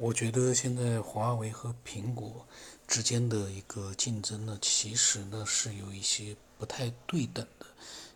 [0.00, 2.46] 我觉得现在华为和苹果
[2.86, 7.66] 之间的一个竞争呢，其实呢是有一些不太对等的，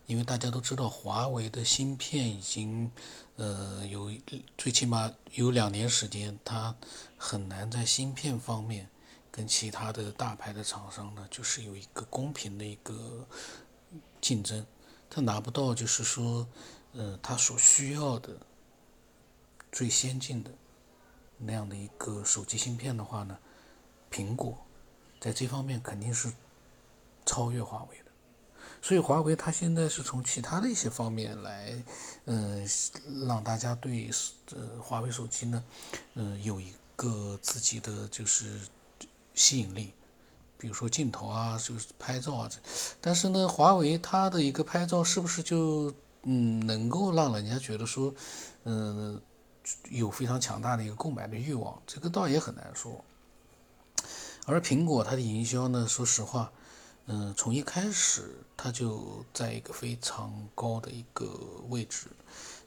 [0.05, 2.89] 因为大家都知道，华为的芯片已经
[3.35, 4.09] 呃有
[4.57, 6.73] 最起码有两年时间，它
[7.17, 8.87] 很难在芯片方面
[9.29, 13.27] 跟其他的大牌的厂商呢，就是有一个公平的一个
[14.21, 14.65] 竞争，
[15.09, 16.47] 它拿不到就是说，
[16.93, 18.37] 呃，它所需要的
[19.69, 20.49] 最先进的。
[21.45, 23.37] 那样的一个手机芯片的话呢，
[24.11, 24.57] 苹果
[25.19, 26.31] 在这方面肯定是
[27.25, 28.11] 超越华为的，
[28.81, 31.83] 所以华为它现在是从其他的一些方面来，
[32.25, 32.67] 嗯，
[33.27, 34.09] 让大家对
[34.51, 35.63] 呃华为手机呢，
[36.15, 38.59] 嗯，有一个自己的就是
[39.33, 39.93] 吸引力，
[40.57, 42.49] 比如说镜头啊，就是拍照啊，
[42.99, 48.13] 但是呢，华为它的一个拍照是不是就嗯能够让人家觉得说，
[48.63, 49.21] 嗯。
[49.89, 53.03] 有非常强大的一个购买的欲望，这个倒也很难说。
[54.45, 56.51] 而苹果它的营销呢，说实话，
[57.05, 61.29] 嗯，从一开始它就在一个非常高的一个
[61.69, 62.07] 位置。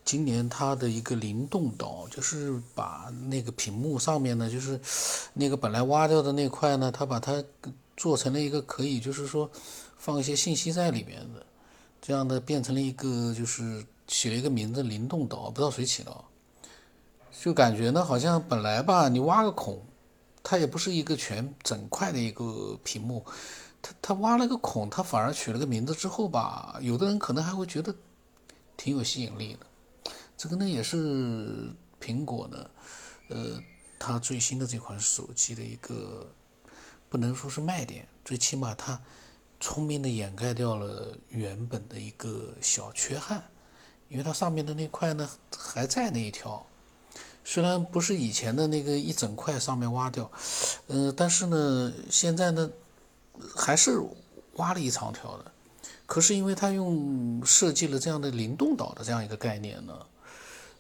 [0.05, 4.81] 今年它的一个灵动岛，就是把那个屏幕上面呢，就是
[5.35, 7.43] 那个本来挖掉的那块呢，它把它
[7.97, 9.51] 做成了一个可以，就是说
[9.99, 11.45] 放一些信息在里面的，
[12.01, 16.25] 这样的变成了一个，就是起了一个名字“灵动岛”，不知道谁起的。
[17.39, 19.81] 就感觉呢，好像本来吧，你挖个孔，
[20.43, 23.25] 它也不是一个全整块的一个屏幕，
[23.81, 27.95] 它它挖了个孔，它反而取了个名字之后吧，有的人可能还会觉得
[28.77, 30.13] 挺有吸引力的。
[30.37, 31.71] 这个呢也是
[32.01, 32.71] 苹果呢，
[33.29, 33.63] 呃，
[33.99, 36.27] 它最新的这款手机的一个
[37.09, 39.01] 不能说是卖点，最起码它
[39.61, 43.45] 聪明的掩盖掉了原本的一个小缺憾，
[44.09, 46.67] 因为它上面的那块呢还在那一条。
[47.49, 50.29] 虽然不是以前的那个一整块上面挖掉，
[50.89, 52.69] 呃，但是呢，现在呢，
[53.55, 54.03] 还是
[54.55, 55.53] 挖了一长条的。
[56.07, 60.07] 可是因为它用设计了这样的灵动岛的这样一个概念呢，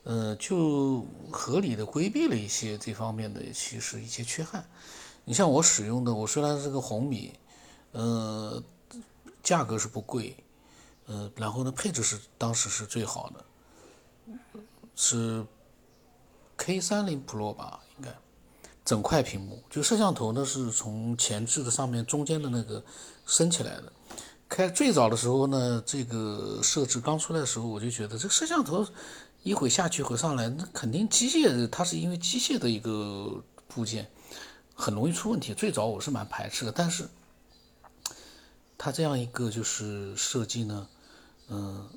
[0.02, 4.66] 呃，就合理的规避了一些这方面的其实一些缺憾。
[5.24, 7.32] 你像我使用的，我虽然是个红米，
[7.92, 8.60] 呃，
[9.40, 10.36] 价格是不贵，
[11.06, 13.44] 呃，然后呢，配置是当时是最好的，
[14.96, 15.46] 是。
[16.56, 18.14] K 三零 Pro 吧，应该
[18.84, 22.82] 整块屏幕，就摄像头呢是从前置的上面中间的那个
[23.26, 23.92] 升起来的。
[24.48, 28.86] 开最早的时候呢，这个设置刚出来的时候，我就觉得这个摄像头
[29.42, 34.08] 一会下去一会上来，那肯定机械它是因为机械的一个部件
[34.74, 35.52] 很容易出问题。
[35.52, 37.08] 最早我是蛮排斥的，但是
[38.78, 40.88] 它这样一个就是设计呢，
[41.48, 41.88] 嗯，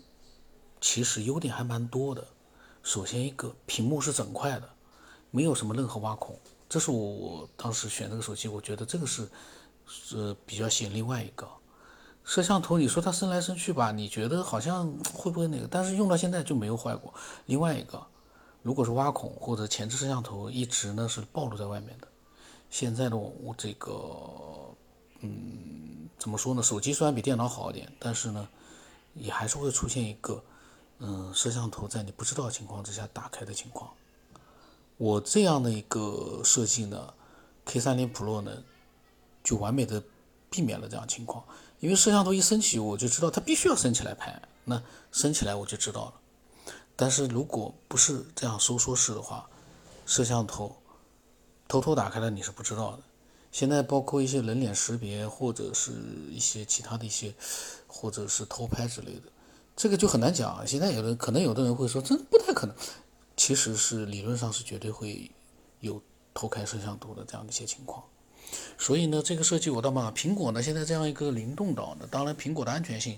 [0.81, 2.27] 其实优点还蛮多的。
[2.81, 4.69] 首先一个屏幕是整块的，
[5.31, 6.35] 没有什么任何挖孔，
[6.67, 9.29] 这是我我当时选这个手机，我觉得这个是
[9.85, 10.93] 是比较吸引。
[10.93, 11.47] 另外一个
[12.23, 15.67] 摄像头，你说它伸来伸去吧，你觉得好像会不会那个？
[15.69, 17.13] 但是用到现在就没有坏过。
[17.45, 18.01] 另外一个，
[18.63, 22.07] 如果是挖孔或者前置摄像头一直呢是暴露在外面的，
[22.69, 23.93] 现在的我这个
[25.19, 26.63] 嗯怎么说呢？
[26.63, 28.47] 手机虽然比电脑好一点，但是呢
[29.15, 30.41] 也还是会出现一个。
[30.99, 33.91] 嗯，摄像头在你不知道情况之下打开的情况，
[34.97, 37.13] 我这样的一个设计呢
[37.65, 38.63] ，K30 Pro 呢，
[39.43, 40.03] 就完美的
[40.49, 41.43] 避免了这样情况。
[41.79, 44.83] 因为摄像头一升起，我就知道它必须要升起来拍，那
[45.13, 46.13] 升起来我就知道了。
[46.97, 49.49] 但是如果不是这样收缩式的话，
[50.05, 50.75] 摄像头
[51.69, 52.99] 偷偷打开了你是不知道的。
[53.53, 55.93] 现在包括一些人脸识别或者是
[56.29, 57.33] 一些其他的一些，
[57.87, 59.31] 或者是偷拍之类的。
[59.79, 60.65] 这个就很难讲啊。
[60.65, 62.75] 现在有的可能有的人会说，这不太可能。
[63.37, 65.31] 其实是理论上是绝对会
[65.79, 66.03] 有
[66.33, 68.03] 偷开摄像头的这样的一些情况。
[68.77, 73.17] 所以呢，这个设计我倒嘛，苹果呢现在这样一个灵动岛呢，当然苹果的安全性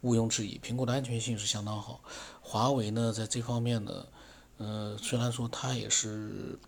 [0.00, 2.00] 毋庸置疑，苹果的安全性是相当好。
[2.40, 4.06] 华为呢在这方面呢，
[4.56, 6.58] 呃，虽然说它也是，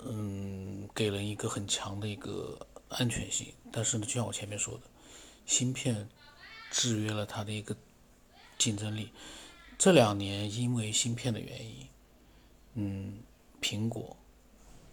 [0.00, 2.58] 嗯，给人一个很强的一个
[2.88, 4.80] 安全性，但是呢，就像我前面说的，
[5.46, 6.08] 芯片
[6.72, 7.76] 制约了它的一个。
[8.60, 9.10] 竞争力，
[9.78, 11.88] 这两年因为芯片的原因，
[12.74, 13.22] 嗯，
[13.58, 14.14] 苹果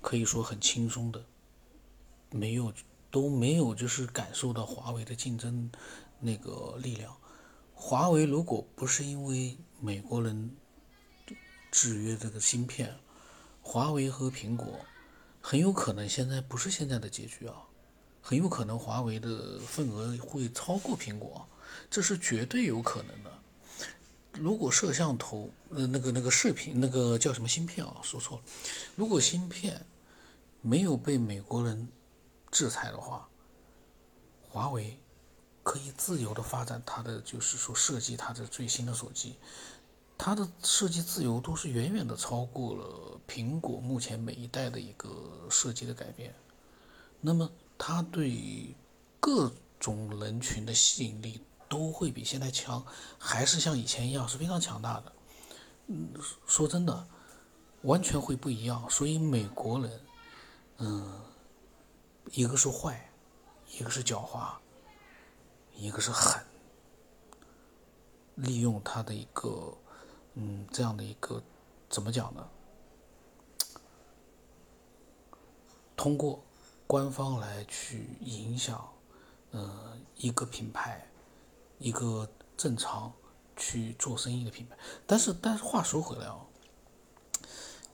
[0.01, 1.21] 可以说很轻松的，
[2.31, 2.73] 没有
[3.11, 5.69] 都没有就是感受到华为的竞争
[6.21, 7.13] 那个力量。
[7.75, 10.49] 华为如果不是因为美国人
[11.69, 12.95] 制约这个芯片，
[13.61, 14.79] 华为和苹果
[15.41, 17.63] 很有可能现在不是现在的结局啊，
[18.21, 21.45] 很有可能华为的份额会超过苹果，
[21.89, 23.33] 这是绝对有可能的。
[24.39, 27.97] 如果摄像头呃那个那个视频那个叫什么芯片啊？
[28.03, 28.43] 说错了。
[28.95, 29.85] 如果芯片
[30.61, 31.87] 没有被美国人
[32.51, 33.27] 制裁的话，
[34.49, 34.97] 华为
[35.63, 39.35] 可以自由的发展它的就是说设计它的最新的手机，
[40.17, 46.33] 它的设计自由都是远远的超过了苹果目前每一代的一个设计的改变。
[47.19, 48.75] 那么它对
[49.19, 51.41] 各种人群的吸引力。
[51.69, 52.85] 都会比现在强，
[53.17, 55.11] 还是像以前一样是非常强大的。
[55.87, 56.09] 嗯，
[56.45, 57.07] 说真的，
[57.83, 58.89] 完全会不一样。
[58.89, 60.01] 所以美国人，
[60.77, 61.21] 嗯，
[62.31, 63.09] 一个是坏，
[63.71, 64.53] 一个是狡猾，
[65.75, 66.43] 一个是狠，
[68.35, 69.77] 利用他的一个，
[70.33, 71.41] 嗯，这样的一个，
[71.89, 72.49] 怎么讲呢？
[75.95, 76.43] 通过
[76.85, 78.87] 官方来去影响，
[79.51, 81.09] 呃，一个品牌。
[81.79, 83.13] 一个正常
[83.55, 84.75] 去做生意的品牌，
[85.05, 86.39] 但是但是话说回来啊，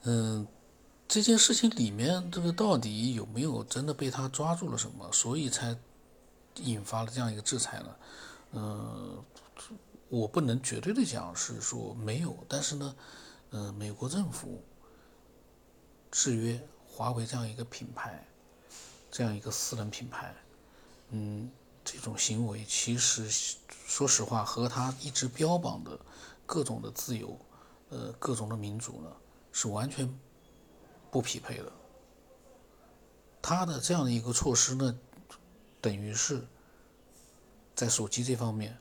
[0.04, 0.48] 嗯，
[1.08, 5.78] 这件事情里面这个到底有没有真的被他抓住了什么，所以才
[6.56, 7.96] 引发了这样一个制裁呢？
[8.54, 9.24] 嗯，
[10.08, 12.96] 我不能绝对的讲是说没有，但是呢，
[13.52, 14.64] 嗯，美国政府
[16.10, 18.26] 制约华为这样一个品牌，
[19.12, 20.34] 这样一个私人品牌，
[21.10, 21.52] 嗯。
[21.84, 23.30] 这种行为其实，
[23.86, 26.00] 说实话，和他一直标榜的
[26.46, 27.38] 各种的自由，
[27.90, 29.12] 呃，各种的民主呢，
[29.52, 30.08] 是完全
[31.12, 31.72] 不匹配的。
[33.42, 34.98] 他的这样的一个措施呢，
[35.82, 36.48] 等于是
[37.76, 38.78] 在手机这方面，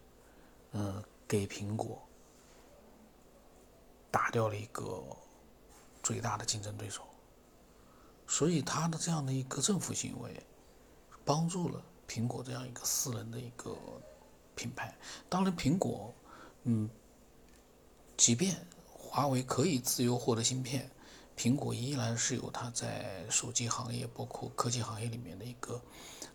[0.70, 2.00] 嗯，给苹果
[4.10, 5.02] 打掉了一个
[6.02, 7.02] 最大的竞争对手。
[8.28, 10.46] 所以他的这样的一个政府行为，
[11.24, 11.82] 帮助了。
[12.08, 13.74] 苹果这样一个私人的一个
[14.54, 14.94] 品牌，
[15.28, 16.14] 当然，苹果，
[16.64, 16.90] 嗯，
[18.16, 18.54] 即便
[18.86, 20.90] 华为可以自由获得芯片，
[21.36, 25.80] 苹果依然是有它在手机行业，包括科技行业里面的一个，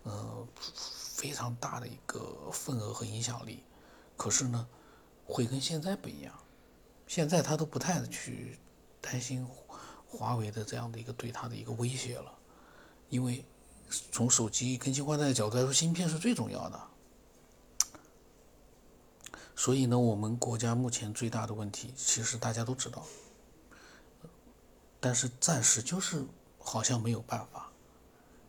[0.02, 3.62] 呃，非常大的一个份额和影响力。
[4.16, 4.66] 可是呢，
[5.26, 6.34] 会跟现在不一样，
[7.06, 8.58] 现在他都不太去
[9.00, 9.46] 担心
[10.08, 12.36] 华为的这样的一个对他的一个威胁了，
[13.10, 13.44] 因为。
[13.88, 16.80] 从手机更新换代的角度来说，芯片是最重要的。
[19.56, 23.04] 所以呢，我们国家目前最大的问题，其实大家都知道，
[25.00, 26.24] 但是暂时就是
[26.58, 27.72] 好像没有办法，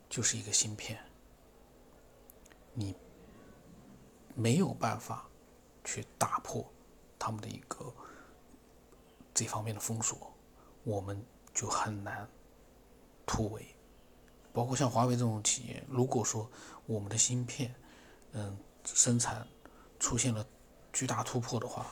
[0.08, 1.00] 就是一个芯片，
[2.74, 2.96] 你
[4.36, 5.28] 没有办法
[5.84, 6.64] 去打破
[7.18, 7.92] 他们的一个
[9.34, 10.32] 这方面的封锁，
[10.84, 11.20] 我们
[11.56, 12.30] 就很难
[13.26, 13.66] 突围。
[14.52, 16.50] 包括像华为这种企业，如果说
[16.86, 17.74] 我们的芯片，
[18.34, 19.48] 嗯，生产
[20.00, 20.46] 出现了
[20.92, 21.86] 巨大突破的话，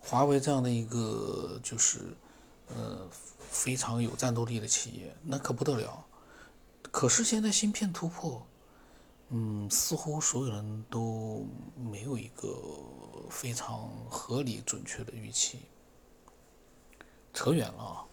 [0.00, 2.16] 华为这样的一个就是
[2.68, 3.08] 呃
[3.38, 6.04] 非常有战斗力的企业，那可不得了。
[6.90, 8.46] 可是现在芯片突破，
[9.30, 11.46] 嗯，似乎所有人都
[11.76, 12.48] 没有一个
[13.30, 15.60] 非常合理准确的预期。
[17.32, 18.04] 扯远了啊。